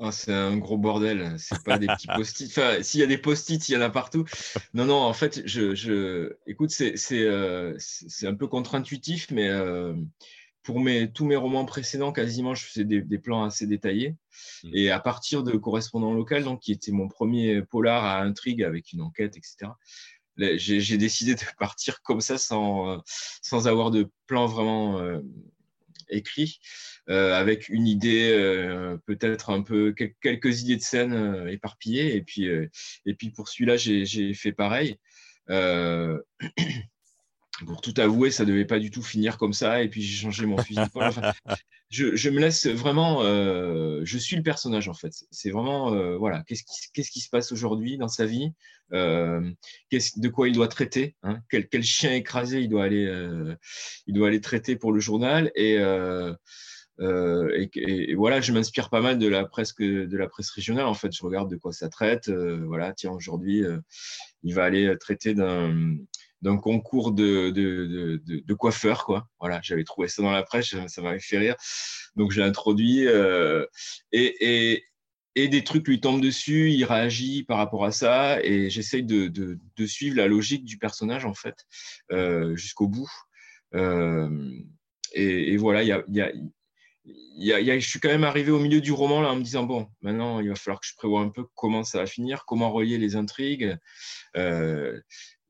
Oh, 0.00 0.10
c'est 0.10 0.32
un 0.32 0.56
gros 0.56 0.78
bordel. 0.78 1.34
C'est 1.38 1.62
pas 1.62 1.78
des 1.78 1.86
petits 1.86 2.08
post-it. 2.08 2.50
Enfin, 2.50 2.82
s'il 2.82 3.00
y 3.00 3.02
a 3.02 3.06
des 3.06 3.18
post-it, 3.18 3.68
il 3.68 3.72
y 3.72 3.76
en 3.76 3.80
a 3.80 3.90
partout. 3.90 4.24
Non, 4.74 4.84
non. 4.84 4.98
En 5.00 5.12
fait, 5.12 5.42
je, 5.46 5.74
je... 5.74 6.32
écoute, 6.46 6.70
c'est 6.70 6.96
c'est 6.96 8.26
un 8.26 8.34
peu 8.34 8.46
contre-intuitif, 8.46 9.30
mais 9.30 9.48
pour 10.62 10.80
mes, 10.80 11.10
tous 11.10 11.24
mes 11.24 11.36
romans 11.36 11.64
précédents, 11.64 12.12
quasiment, 12.12 12.54
je 12.54 12.64
faisais 12.64 12.84
des, 12.84 13.18
plans 13.18 13.44
assez 13.44 13.66
détaillés. 13.66 14.16
Mmh. 14.64 14.70
Et 14.74 14.90
à 14.90 15.00
partir 15.00 15.42
de 15.42 15.52
Correspondant 15.56 16.12
local, 16.12 16.44
donc, 16.44 16.60
qui 16.60 16.72
était 16.72 16.92
mon 16.92 17.08
premier 17.08 17.62
polar 17.62 18.04
à 18.04 18.20
intrigue 18.20 18.62
avec 18.62 18.92
une 18.92 19.00
enquête, 19.00 19.36
etc., 19.36 19.72
j'ai 20.56 20.96
décidé 20.96 21.34
de 21.34 21.40
partir 21.58 22.02
comme 22.02 22.20
ça 22.20 22.38
sans, 22.38 23.02
sans 23.06 23.68
avoir 23.68 23.90
de 23.90 24.10
plan 24.26 24.46
vraiment 24.46 24.98
euh, 24.98 25.20
écrit, 26.10 26.60
euh, 27.08 27.34
avec 27.34 27.68
une 27.68 27.86
idée, 27.86 28.32
euh, 28.32 28.96
peut-être 29.06 29.50
un 29.50 29.62
peu, 29.62 29.94
quelques 30.20 30.62
idées 30.62 30.76
de 30.76 30.82
scène 30.82 31.48
éparpillées. 31.48 32.16
Et 32.16 32.22
puis, 32.22 32.46
et 32.46 33.14
puis 33.14 33.30
pour 33.30 33.48
celui-là, 33.48 33.76
j'ai 33.76 34.34
fait 34.34 34.52
pareil. 34.52 34.98
pour 37.64 37.80
tout 37.80 37.94
avouer, 37.96 38.30
ça 38.30 38.44
devait 38.44 38.64
pas 38.64 38.78
du 38.78 38.90
tout 38.90 39.02
finir 39.02 39.38
comme 39.38 39.52
ça. 39.52 39.82
Et 39.82 39.88
puis 39.88 40.02
j'ai 40.02 40.22
changé 40.22 40.46
mon 40.46 40.58
fusil 40.58 40.80
je, 41.90 42.30
me 42.30 42.40
laisse 42.40 42.66
vraiment. 42.66 43.22
Euh, 43.24 44.00
je 44.04 44.18
suis 44.18 44.36
le 44.36 44.42
personnage 44.42 44.88
en 44.88 44.94
fait. 44.94 45.12
C'est 45.30 45.50
vraiment 45.50 45.92
euh, 45.92 46.16
voilà. 46.16 46.44
Qu'est-ce 46.46 46.62
qui, 47.10 47.20
se 47.20 47.28
passe 47.28 47.52
aujourd'hui 47.52 47.98
dans 47.98 48.08
sa 48.08 48.26
vie 48.26 48.52
euh, 48.92 49.50
De 49.90 50.28
quoi 50.28 50.48
il 50.48 50.54
doit 50.54 50.68
traiter 50.68 51.16
hein, 51.22 51.40
quel, 51.50 51.82
chien 51.82 52.12
écrasé 52.12 52.60
il 52.60 52.68
doit 52.68 52.84
aller, 52.84 53.12
il 54.06 54.14
doit 54.14 54.28
aller 54.28 54.40
traiter 54.40 54.76
pour 54.76 54.92
le 54.92 55.00
journal 55.00 55.50
et 55.56 55.78
voilà, 58.14 58.40
je 58.40 58.52
m'inspire 58.52 58.88
pas 58.88 59.00
mal 59.00 59.18
de 59.18 59.26
la 59.26 59.44
presse 59.44 59.74
régionale. 60.50 60.86
En 60.86 60.94
fait, 60.94 61.12
je 61.12 61.24
regarde 61.24 61.50
de 61.50 61.56
quoi 61.56 61.72
ça 61.72 61.88
traite. 61.88 62.30
voilà, 62.30 62.92
tiens, 62.92 63.10
aujourd'hui, 63.10 63.64
il 64.44 64.54
va 64.54 64.62
aller 64.64 64.96
traiter 65.00 65.34
d'un 65.34 65.96
d'un 66.42 66.56
concours 66.56 67.12
de, 67.12 67.50
de, 67.50 68.54
coiffeur. 68.54 69.04
Quoi. 69.04 69.28
Voilà, 69.38 69.60
j'avais 69.62 69.84
trouvé 69.84 70.08
ça 70.08 70.22
dans 70.22 70.32
la 70.32 70.42
presse, 70.42 70.74
ça 70.86 71.02
m'avait 71.02 71.20
fait 71.20 71.38
rire. 71.38 71.56
Donc 72.16 72.32
j'ai 72.32 72.42
introduit 72.42 73.06
euh, 73.06 73.66
et, 74.12 74.82
des 75.36 75.64
trucs 75.64 75.88
lui 75.88 76.00
tombent 76.00 76.20
dessus, 76.20 76.70
il 76.70 76.84
réagit 76.84 77.44
par 77.44 77.56
rapport 77.56 77.84
à 77.84 77.92
ça 77.92 78.42
et 78.42 78.68
j'essaye 78.68 79.04
de, 79.04 79.58
suivre 79.86 80.16
la 80.16 80.26
logique 80.26 80.64
du 80.64 80.76
personnage 80.76 81.24
en 81.24 81.34
fait 81.34 81.66
euh, 82.12 82.54
jusqu'au 82.56 82.88
bout. 82.88 83.10
Euh, 83.74 84.50
et, 85.14 85.56
voilà, 85.56 85.82
il 85.82 85.88
y 87.36 87.52
a, 87.52 87.78
je 87.78 87.88
suis 87.88 88.00
quand 88.00 88.08
même 88.08 88.24
arrivé 88.24 88.50
au 88.50 88.58
milieu 88.58 88.80
du 88.80 88.92
roman 88.92 89.22
là 89.22 89.30
en 89.30 89.36
me 89.36 89.42
disant 89.42 89.62
bon 89.64 89.88
maintenant 90.02 90.40
il 90.40 90.48
va 90.48 90.54
falloir 90.54 90.80
que 90.80 90.86
je 90.86 90.94
prévoie 90.94 91.22
un 91.22 91.30
peu 91.30 91.44
comment 91.54 91.82
ça 91.82 91.98
va 91.98 92.06
finir 92.06 92.44
comment 92.46 92.70
relier 92.70 92.98
les 92.98 93.16
intrigues 93.16 93.76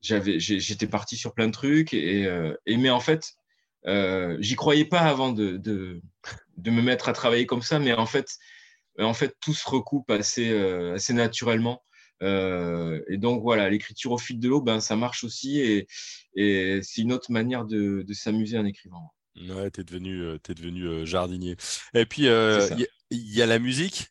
j'avais, 0.01 0.41
j'étais 0.41 0.87
parti 0.87 1.17
sur 1.17 1.35
plein 1.35 1.47
de 1.47 1.53
trucs, 1.53 1.95
et, 1.95 2.27
euh, 2.27 2.55
et 2.67 2.77
mais 2.77 2.91
en 2.91 3.01
fait, 3.01 3.35
euh, 3.87 4.37
j'y 4.41 4.57
croyais 4.57 4.85
pas 4.85 5.01
avant 5.01 5.33
de, 5.33 5.57
de, 5.57 6.01
de 6.57 6.71
me 6.71 6.83
mettre 6.83 7.09
à 7.09 7.13
travailler 7.13 7.47
comme 7.47 7.63
ça, 7.63 7.79
mais 7.79 7.93
en 7.93 8.07
fait, 8.07 8.37
en 8.99 9.15
fait 9.15 9.37
tout 9.41 9.55
se 9.55 9.69
recoupe 9.69 10.11
assez, 10.11 10.51
assez 10.95 11.13
naturellement. 11.13 11.83
et 12.23 13.17
donc 13.17 13.43
voilà, 13.43 13.71
l'écriture 13.71 14.13
au 14.13 14.19
fil 14.19 14.39
de 14.39 14.49
l'eau, 14.49 14.61
ben, 14.61 14.81
ça 14.81 14.97
marche 14.97 15.25
aussi 15.25 15.61
et, 15.61 15.87
et 16.35 16.81
c'est 16.83 17.03
une 17.03 17.13
autre 17.13 17.33
manière 17.33 17.65
de, 17.65 18.03
de 18.03 18.13
s'amuser 18.13 18.59
en 18.59 18.67
écrivant. 18.67 19.13
Ouais, 19.37 19.71
tu 19.71 19.81
es 19.81 19.85
devenu, 19.85 20.35
es 20.35 20.55
devenu 20.55 21.07
jardinier. 21.07 21.57
Et 21.95 22.05
puis, 22.05 22.25
il 22.25 22.87
y, 23.11 23.37
y, 23.37 23.43
a 23.43 23.47
la 23.47 23.59
musique? 23.59 24.09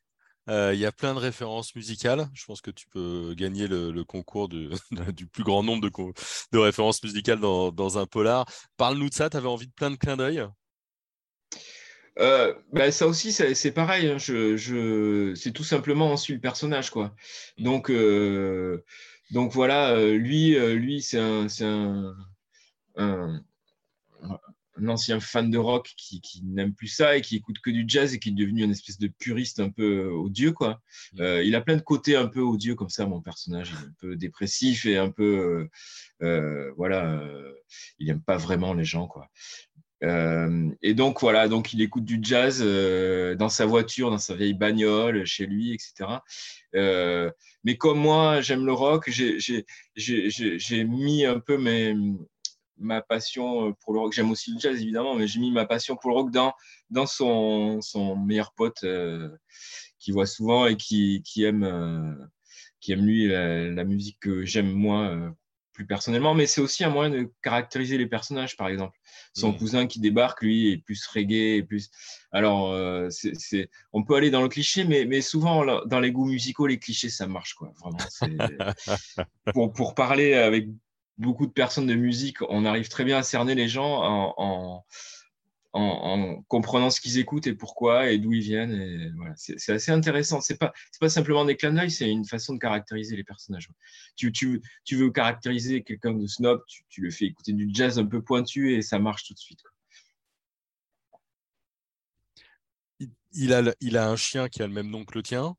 Euh, 0.50 0.74
il 0.74 0.79
y 0.79 0.86
a 0.86 0.91
plein 0.91 1.13
de 1.13 1.20
références 1.20 1.75
musicales. 1.75 2.27
Je 2.34 2.46
pense 2.46 2.62
que 2.62 2.72
tu 2.72 2.88
peux 2.88 3.34
gagner 3.38 3.68
le, 3.68 4.03
concours 4.03 4.50
du 5.13 5.27
plus 5.27 5.44
grand 5.44 5.63
nombre 5.63 5.88
de, 6.51 6.58
références 6.58 7.03
musicales 7.03 7.39
dans, 7.39 7.98
un 7.98 8.06
polar. 8.06 8.46
Parle-nous 8.77 9.10
de 9.10 9.13
ça. 9.13 9.29
Tu 9.29 9.38
avais 9.38 9.48
envie 9.48 9.68
de 9.68 9.74
plein 9.74 9.91
de 9.91 9.96
clins 9.96 10.18
d'œil? 10.18 10.44
Euh, 12.18 12.53
ben, 12.74 12.91
ça 12.91 13.08
aussi, 13.08 13.32
c'est 13.32 13.72
pareil. 13.72 14.08
Hein. 14.08 14.18
Je, 14.18 15.34
c'est 15.36 15.51
tout 15.51 15.63
simplement 15.63 16.12
on 16.12 16.18
suit 16.18 16.34
le 16.34 16.41
personnage, 16.41 16.89
quoi. 16.89 17.13
Mmh. 17.58 17.63
Donc, 17.63 17.91
euh, 17.91 18.84
donc 19.32 19.51
voilà, 19.51 19.96
lui, 20.08 20.56
lui, 20.75 21.01
c'est 21.01 21.20
un, 21.20 21.46
un, 21.62 22.15
un 22.98 23.44
ancien 24.88 25.19
fan 25.19 25.50
de 25.50 25.57
rock 25.57 25.93
qui, 25.98 26.21
n'aime 26.43 26.74
plus 26.74 26.88
ça 26.88 27.17
et 27.17 27.21
qui 27.21 27.36
écoute 27.36 27.59
que 27.59 27.69
du 27.69 27.86
jazz 27.88 28.13
et 28.13 28.19
qui 28.19 28.29
est 28.29 28.33
devenu 28.33 28.63
une 28.63 28.71
espèce 28.71 28.98
de 28.98 29.07
puriste 29.07 29.59
un 29.59 29.69
peu 29.69 30.07
euh, 30.07 30.12
odieux 30.12 30.51
quoi. 30.51 30.79
Mm. 31.13 31.21
Euh, 31.21 31.43
il 31.43 31.55
a 31.55 31.62
plein 31.62 31.75
de 31.75 31.81
côtés 31.81 32.15
un 32.15 32.27
peu 32.27 32.41
odieux 32.41 32.75
comme 32.75 32.89
ça 32.89 33.05
mon 33.05 33.21
personnage, 33.21 33.71
il 33.71 33.83
est 33.83 33.88
un 33.88 33.93
peu 34.00 34.15
dépressif 34.15 34.86
et 34.86 34.98
un 34.98 35.12
peu 35.12 35.67
euh, 36.21 36.71
voilà, 36.77 37.24
il 38.00 38.07
n'aime 38.07 38.21
pas 38.21 38.38
vraiment 38.38 38.74
les 38.74 38.86
gens 38.86 39.07
quoi. 39.07 39.29
et 40.01 40.93
donc 40.93 41.21
voilà, 41.21 41.48
donc 41.48 41.74
il 41.74 41.81
écoute 41.81 42.05
du 42.05 42.19
jazz 42.21 42.62
dans 43.38 43.50
sa 43.50 43.65
voiture, 43.65 44.12
dans 44.12 44.17
sa 44.17 44.36
vieille 44.36 44.53
bagnole, 44.53 45.25
chez 45.25 45.45
lui, 45.45 45.74
etc. 45.74 46.19
mais 47.63 47.77
comme 47.77 48.00
moi, 48.00 48.41
j'aime 48.41 48.65
le 48.65 48.74
rock, 48.74 49.09
j'ai 49.09 50.83
mis 50.86 51.25
un 51.25 51.39
peu 51.39 51.57
mes, 51.57 51.95
ma 52.79 53.01
passion 53.01 53.69
euh, 53.69 53.74
pour 53.81 53.93
le 53.93 54.00
rock. 54.00 54.13
J'aime 54.13 54.31
aussi 54.31 54.53
le 54.53 54.59
jazz, 54.59 54.81
évidemment, 54.81 55.15
mais 55.15 55.27
j'ai 55.27 55.39
mis 55.39 55.51
ma 55.51 55.65
passion 55.65 55.95
pour 55.95 56.12
le 56.12 56.15
rock 56.15 56.31
dans, 56.31 56.53
dans 56.89 57.05
son, 57.05 57.81
son 57.81 58.15
meilleur 58.15 58.53
pote 58.53 58.83
euh, 58.83 59.29
qui 60.00 60.12
voit 60.12 60.25
souvent 60.25 60.65
et 60.65 60.77
qui, 60.77 61.21
qui 61.24 61.43
aime, 61.43 61.63
euh, 61.63 62.13
qui 62.79 62.91
aime 62.91 63.05
lui 63.05 63.27
la, 63.27 63.83
musique 63.83 64.17
que 64.21 64.45
j'aime 64.45 64.71
moi 64.71 65.33
plus 65.74 65.86
personnellement. 65.86 66.33
Mais 66.33 66.45
c'est 66.45 66.62
aussi 66.62 66.83
un 66.83 66.89
moyen 66.89 67.09
de 67.09 67.31
caractériser 67.41 67.98
les 67.98 68.07
personnages, 68.07 68.55
par 68.55 68.69
exemple. 68.69 68.98
Son 69.33 69.51
mmh. 69.51 69.57
cousin 69.57 69.88
qui 69.88 70.00
débarque, 70.00 70.41
lui, 70.41 70.71
est 70.71 70.77
plus 70.77 71.05
reggae. 71.07 71.62
plus... 71.67 71.89
Alors, 72.31 72.74
on 73.91 74.03
peut 74.03 74.15
aller 74.15 74.31
dans 74.31 74.41
le 74.41 74.48
cliché, 74.48 74.86
mais, 74.86 75.03
mais 75.05 75.19
souvent, 75.19 75.86
dans 75.86 76.00
les 76.00 76.12
goûts 76.13 76.25
musicaux, 76.25 76.67
les 76.67 76.79
clichés, 76.79 77.09
ça 77.09 77.27
marche. 77.27 77.53
Quoi. 77.55 77.74
Vraiment, 77.81 77.98
pour, 79.53 79.74
pour 79.74 79.93
parler 79.93 80.33
avec 80.36 80.69
beaucoup 81.19 81.45
de 81.45 81.51
personnes 81.51 81.85
de 81.85 81.95
musique, 81.95 82.38
on 82.49 82.65
arrive 82.65 82.88
très 82.88 83.03
bien 83.03 83.17
à 83.17 83.23
cerner 83.23 83.53
les 83.53 83.67
gens 83.67 84.01
en, 84.38 84.85
en, 85.73 86.41
comprenant 86.47 86.89
ce 86.89 86.99
qu'ils 86.99 87.19
écoutent 87.19 87.45
et 87.45 87.53
pourquoi 87.53 88.09
et 88.09 88.17
d'où 88.17 88.33
ils 88.33 88.41
viennent. 88.41 88.71
Et 88.71 89.11
voilà, 89.15 89.33
c'est 89.35 89.71
assez 89.71 89.91
intéressant. 89.91 90.41
C'est 90.41 90.57
pas 90.57 90.73
c'est 90.91 90.99
pas 90.99 91.09
simplement 91.09 91.45
des 91.45 91.55
clins 91.55 91.73
d'œil, 91.73 91.91
c'est 91.91 92.09
une 92.09 92.25
façon 92.25 92.53
de 92.53 92.59
caractériser 92.59 93.15
les 93.15 93.23
personnages. 93.23 93.69
Tu, 94.15 94.31
tu, 94.31 94.61
tu 94.85 94.95
veux 94.95 95.11
caractériser 95.11 95.83
quelqu'un 95.83 96.13
de 96.13 96.25
snob, 96.25 96.63
tu, 96.67 96.83
tu, 96.89 97.01
le 97.01 97.11
fais 97.11 97.25
écouter 97.25 97.53
du 97.53 97.69
jazz 97.71 97.99
un 97.99 98.05
peu 98.05 98.21
pointu 98.21 98.73
et 98.73 98.81
ça 98.81 98.97
marche 98.97 99.25
tout 99.25 99.33
de 99.33 99.39
suite. 99.39 99.61
Il 103.33 103.53
a, 103.53 103.75
il 103.79 103.95
a 103.95 104.09
un 104.09 104.15
chien 104.15 104.49
qui 104.49 104.63
a 104.63 104.67
le 104.67 104.73
même 104.73 104.89
nom 104.89 105.05
que 105.05 105.13
le 105.13 105.21
tien. 105.21 105.55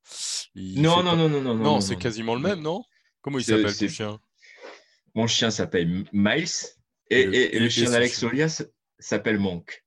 non, 0.57 1.05
non, 1.05 1.17
non, 1.17 1.29
non, 1.29 1.40
non, 1.40 1.55
non, 1.55 1.81
c'est 1.81 1.97
quasiment 1.97 2.35
le 2.35 2.40
même, 2.40 2.61
non? 2.61 2.83
Comment 3.21 3.38
il 3.38 3.45
s'appelle 3.45 3.73
ce 3.73 3.87
chien? 3.87 4.19
Mon 5.14 5.26
chien 5.26 5.50
s'appelle 5.50 6.05
Miles 6.12 6.49
et, 7.11 7.59
le, 7.59 7.69
chien 7.69 7.90
d'Alex 7.90 8.25
s'appelle 8.99 9.38
Monk. 9.38 9.85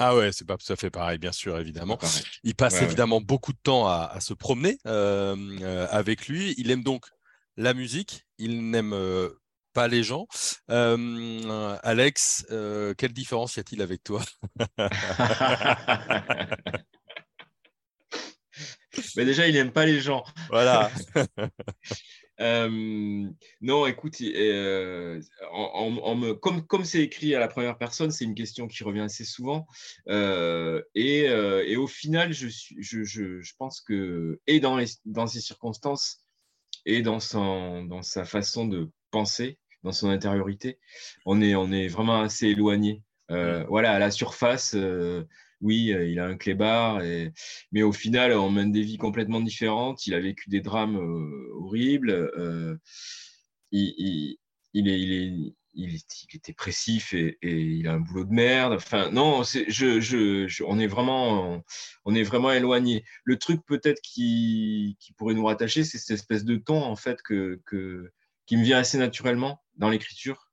Ah 0.00 0.14
ouais, 0.14 0.30
c'est 0.32 0.46
pas 0.46 0.56
tout 0.56 0.72
à 0.72 0.76
fait 0.76 0.90
pareil, 0.90 1.18
bien 1.18 1.32
sûr, 1.32 1.58
évidemment. 1.58 1.98
Il 2.44 2.54
passe 2.54 2.80
évidemment 2.82 3.20
beaucoup 3.20 3.52
de 3.52 3.58
temps 3.60 3.88
à, 3.88 4.20
se 4.20 4.32
promener 4.32 4.78
euh, 4.86 5.34
euh, 5.60 5.88
avec 5.90 6.28
lui. 6.28 6.54
Il 6.56 6.70
aime 6.70 6.84
donc 6.84 7.06
la 7.56 7.74
musique. 7.74 8.24
Il 8.38 8.70
n'aime 8.70 8.92
euh, 8.92 9.30
pas 9.72 9.88
les 9.88 10.04
gens. 10.04 10.28
Alex, 10.68 12.46
quelle 12.96 13.12
différence 13.12 13.56
y 13.56 13.60
a-t-il 13.60 13.82
avec 13.82 14.04
toi? 14.04 14.22
Mais 19.16 19.24
déjà, 19.24 19.48
il 19.48 19.54
n'aime 19.54 19.72
pas 19.72 19.86
les 19.86 20.00
gens. 20.00 20.24
Voilà. 20.48 20.92
Euh, 22.40 23.28
non, 23.60 23.86
écoute, 23.86 24.20
euh, 24.20 25.20
me, 25.52 26.32
comme 26.34 26.66
comme 26.66 26.84
c'est 26.84 27.02
écrit 27.02 27.34
à 27.34 27.40
la 27.40 27.48
première 27.48 27.78
personne, 27.78 28.10
c'est 28.10 28.24
une 28.24 28.34
question 28.34 28.68
qui 28.68 28.84
revient 28.84 29.00
assez 29.00 29.24
souvent. 29.24 29.66
Euh, 30.08 30.82
et, 30.94 31.24
et, 31.24 31.76
au 31.76 31.86
final, 31.86 32.32
je, 32.32 32.48
suis, 32.48 32.76
je, 32.80 33.02
je, 33.02 33.40
je, 33.40 33.52
pense 33.58 33.80
que, 33.80 34.40
et 34.46 34.60
dans, 34.60 34.76
les, 34.76 34.86
dans 35.04 35.26
ces 35.26 35.40
circonstances, 35.40 36.20
et 36.86 37.02
dans, 37.02 37.20
son, 37.20 37.84
dans 37.84 38.02
sa 38.02 38.24
façon 38.24 38.66
de 38.66 38.90
penser, 39.10 39.58
dans 39.82 39.92
son 39.92 40.08
intériorité, 40.08 40.78
on 41.26 41.40
est, 41.40 41.54
on 41.54 41.72
est 41.72 41.88
vraiment 41.88 42.20
assez 42.20 42.48
éloigné. 42.48 43.02
Mmh. 43.30 43.64
Voilà, 43.68 43.92
à 43.92 43.98
la 43.98 44.10
surface 44.10 44.74
oui, 45.60 45.92
euh, 45.92 46.06
il 46.06 46.18
a 46.18 46.26
un 46.26 46.36
clébard, 46.36 47.02
mais 47.72 47.82
au 47.82 47.92
final, 47.92 48.32
on 48.32 48.50
mène 48.50 48.72
des 48.72 48.82
vies 48.82 48.98
complètement 48.98 49.40
différentes. 49.40 50.06
Il 50.06 50.14
a 50.14 50.20
vécu 50.20 50.48
des 50.50 50.60
drames 50.60 50.96
horribles. 51.54 52.30
Il, 53.72 54.36
est, 54.74 56.46
dépressif 56.46 57.12
et, 57.14 57.38
il 57.42 57.88
a 57.88 57.94
un 57.94 58.00
boulot 58.00 58.24
de 58.24 58.32
merde. 58.32 58.74
Enfin, 58.74 59.10
non, 59.10 59.42
on 59.42 60.78
est 60.78 60.86
vraiment, 60.86 61.62
on 62.04 62.14
est 62.14 62.22
vraiment 62.22 62.52
éloigné. 62.52 63.04
Le 63.24 63.38
truc 63.38 63.60
peut-être 63.66 64.00
qui, 64.02 64.96
pourrait 65.16 65.34
nous 65.34 65.46
rattacher, 65.46 65.84
c'est 65.84 65.98
cette 65.98 66.14
espèce 66.14 66.44
de 66.44 66.56
ton 66.56 66.82
en 66.82 66.96
fait 66.96 67.20
que, 67.22 67.60
qui 68.46 68.56
me 68.56 68.62
vient 68.62 68.78
assez 68.78 68.98
naturellement 68.98 69.60
dans 69.76 69.90
l'écriture 69.90 70.47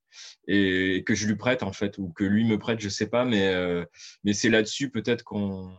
et 0.47 1.03
que 1.05 1.15
je 1.15 1.27
lui 1.27 1.35
prête 1.35 1.63
en 1.63 1.73
fait 1.73 1.97
ou 1.97 2.09
que 2.09 2.23
lui 2.23 2.45
me 2.45 2.57
prête, 2.57 2.79
je 2.79 2.89
sais 2.89 3.07
pas, 3.07 3.25
mais 3.25 3.47
euh, 3.47 3.85
mais 4.23 4.33
c'est 4.33 4.49
là-dessus 4.49 4.89
peut-être 4.89 5.23
qu'on 5.23 5.75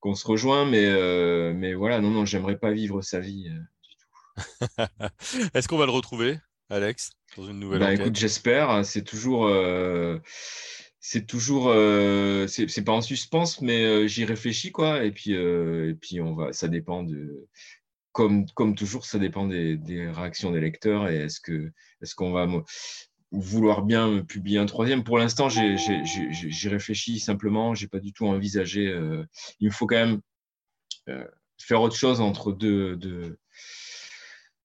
qu'on 0.00 0.14
se 0.14 0.26
rejoint, 0.26 0.66
mais 0.66 0.84
euh, 0.84 1.52
mais 1.54 1.74
voilà, 1.74 2.00
non 2.00 2.10
non, 2.10 2.24
j'aimerais 2.24 2.58
pas 2.58 2.72
vivre 2.72 3.02
sa 3.02 3.20
vie 3.20 3.48
euh, 3.48 3.58
du 3.82 3.96
tout. 3.96 5.50
Est-ce 5.54 5.68
qu'on 5.68 5.78
va 5.78 5.86
le 5.86 5.92
retrouver, 5.92 6.38
Alex, 6.68 7.12
dans 7.36 7.46
une 7.46 7.60
nouvelle 7.60 7.80
bah, 7.80 7.94
Écoute, 7.94 8.16
j'espère. 8.16 8.84
C'est 8.84 9.04
toujours 9.04 9.50
c'est 11.00 11.26
toujours 11.26 11.64
c'est 12.48 12.84
pas 12.84 12.92
en 12.92 13.02
suspense 13.02 13.60
mais 13.60 14.08
j'y 14.08 14.24
réfléchis 14.24 14.72
quoi 14.72 15.04
et 15.04 15.10
puis 15.12 15.32
et 15.32 15.94
puis 16.00 16.20
on 16.22 16.34
va 16.34 16.52
ça 16.54 16.68
dépend 16.68 17.02
de 17.02 17.46
comme 18.12 18.46
comme 18.54 18.74
toujours 18.74 19.04
ça 19.04 19.18
dépend 19.18 19.46
des, 19.46 19.76
des 19.76 20.08
réactions 20.08 20.52
des 20.52 20.60
lecteurs 20.60 21.08
et 21.08 21.16
est-ce 21.16 21.40
que 21.40 21.72
est-ce 22.00 22.14
qu'on 22.14 22.30
va 22.30 22.46
vouloir 23.40 23.82
bien 23.82 24.22
publier 24.22 24.58
un 24.58 24.66
troisième. 24.66 25.04
Pour 25.04 25.18
l'instant, 25.18 25.48
j'ai 25.48 26.68
réfléchi 26.68 27.18
simplement, 27.18 27.74
j'ai 27.74 27.88
pas 27.88 28.00
du 28.00 28.12
tout 28.12 28.26
envisagé. 28.26 28.88
Euh, 28.88 29.24
il 29.60 29.68
me 29.68 29.72
faut 29.72 29.86
quand 29.86 29.96
même 29.96 30.20
euh, 31.08 31.24
faire 31.58 31.82
autre 31.82 31.96
chose 31.96 32.20
entre 32.20 32.52
deux, 32.52 32.96
deux, 32.96 33.38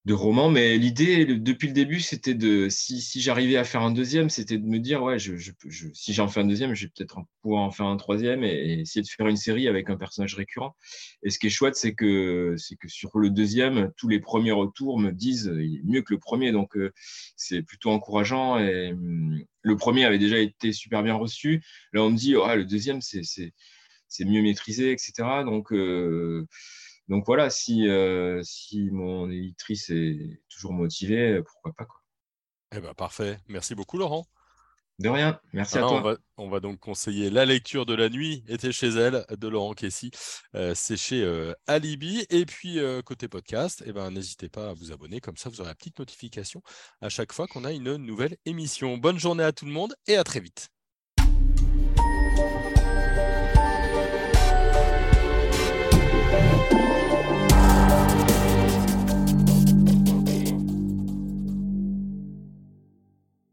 de 0.06 0.14
romans. 0.14 0.50
Mais 0.50 0.78
l'idée, 0.78 1.26
depuis 1.26 1.68
le 1.68 1.74
début, 1.74 2.00
c'était 2.00 2.34
de, 2.34 2.70
si, 2.70 3.02
si 3.02 3.22
j'arrivais 3.22 3.58
à 3.58 3.64
faire 3.64 3.82
un 3.82 3.92
deuxième, 3.92 4.30
c'était 4.30 4.58
de 4.58 4.66
me 4.66 4.80
dire, 4.80 5.04
ouais, 5.04 5.20
je, 5.20 5.34
si 5.94 6.14
j'en 6.14 6.28
fais 6.28 6.40
un 6.40 6.46
deuxième, 6.46 6.74
je 6.74 6.86
vais 6.86 6.92
peut-être 6.96 7.20
pouvoir 7.42 7.64
en 7.64 7.72
faire 7.72 7.86
un 7.86 7.98
troisième 7.98 8.44
et, 8.44 8.80
essayer 8.82 9.02
de 9.02 9.08
faire 9.08 9.28
une 9.28 9.38
série 9.38 9.68
avec 9.68 9.90
un 9.90 9.98
personnage 9.98 10.36
récurrent. 10.36 10.76
Et 11.24 11.30
ce 11.30 11.40
qui 11.40 11.48
est 11.48 11.52
chouette, 11.52 11.76
c'est 11.76 11.94
que, 11.94 12.56
c'est 12.58 12.76
que 12.76 12.88
sur 12.88 13.18
le 13.20 13.30
deuxième, 13.30 13.92
tous 13.98 14.08
les 14.08 14.20
premiers 14.20 14.52
retours 14.52 15.00
me 15.00 15.12
disent 15.12 15.52
il 15.54 15.80
est 15.80 15.84
mieux 15.84 16.02
que 16.02 16.14
le 16.14 16.20
premier. 16.20 16.52
Donc, 16.52 16.78
euh, 16.78 16.92
c'est 17.36 17.62
plutôt 17.62 17.92
encourageant. 17.92 18.58
Et 18.60 18.94
hum, 18.94 19.42
le 19.62 19.76
premier 19.76 20.06
avait 20.06 20.20
déjà 20.20 20.40
été 20.40 20.72
super 20.72 21.04
bien 21.04 21.16
reçu. 21.16 21.62
Là, 21.94 22.04
on 22.04 22.12
me 22.12 22.18
dit, 22.18 22.36
oh, 22.36 22.48
le 22.56 22.66
deuxième, 22.66 23.02
c'est, 23.02 23.24
c'est, 23.24 23.54
c'est 24.08 24.26
mieux 24.26 24.42
maîtrisé, 24.42 24.92
etc. 24.92 25.44
Donc, 25.46 25.72
euh, 25.74 26.48
donc 27.10 27.26
voilà, 27.26 27.50
si, 27.50 27.88
euh, 27.88 28.40
si 28.44 28.92
mon 28.92 29.32
éditrice 29.32 29.90
est 29.90 30.42
toujours 30.48 30.74
motivée, 30.74 31.42
pourquoi 31.44 31.74
pas. 31.74 31.86
Quoi. 31.86 32.00
Eh 32.76 32.80
ben, 32.80 32.94
parfait. 32.94 33.40
Merci 33.48 33.74
beaucoup, 33.74 33.98
Laurent. 33.98 34.28
De 35.00 35.10
rien. 35.10 35.40
Merci 35.54 35.78
à 35.78 35.82
toi. 35.82 36.18
On 36.38 36.50
va, 36.50 36.60
donc 36.60 36.78
conseiller 36.78 37.30
La 37.30 37.46
lecture 37.46 37.86
de 37.86 37.96
la 37.96 38.10
nuit 38.10 38.44
était 38.48 38.72
chez 38.72 38.90
elle 38.90 39.26
de 39.30 39.48
Laurent 39.48 39.74
Kessy. 39.74 40.12
Euh, 40.56 40.74
c'est 40.76 40.98
chez 40.98 41.24
euh, 41.24 41.54
Alibi. 41.66 42.28
Et 42.30 42.46
puis, 42.46 42.78
côté 43.06 43.28
podcast, 43.28 43.82
eh 43.88 43.92
ben, 43.92 44.12
n'hésitez 44.12 44.50
pas 44.50 44.70
à 44.70 44.74
vous 44.74 44.92
abonner. 44.92 45.20
Comme 45.20 45.38
ça, 45.38 45.50
vous 45.50 45.62
aurez 45.62 45.70
la 45.70 45.76
petite 45.76 45.98
notification 45.98 46.62
à 47.02 47.10
chaque 47.10 47.34
fois 47.34 47.48
qu'on 47.48 47.66
a 47.66 47.72
une 47.72 47.96
nouvelle 47.96 48.38
émission. 48.46 48.98
Bonne 48.98 49.18
journée 49.18 49.44
à 49.44 49.52
tout 49.52 49.66
le 49.66 49.72
monde 49.72 49.96
et 50.06 50.16
à 50.16 50.24
très 50.24 50.42
vite. 50.42 50.70